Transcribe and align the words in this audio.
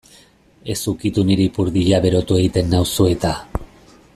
Ez 0.73 0.77
ukitu 0.91 1.25
nire 1.27 1.45
ipurdia 1.49 1.99
berotu 2.07 2.39
egiten 2.45 2.73
nauzu 2.75 3.07
eta. 3.13 3.35